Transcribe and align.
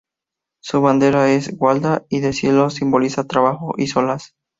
Su 0.63 0.81
bandera 0.81 1.25
de 1.25 1.43
gualda 1.55 2.07
y 2.09 2.21
de 2.21 2.33
cielo 2.33 2.71
simboliza 2.71 3.25
trabajo 3.27 3.75
y 3.77 3.85
solaz. 3.85 4.33